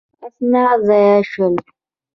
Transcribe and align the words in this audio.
اسناد 0.25 0.79
ضایع 0.89 1.21
شول. 1.31 1.53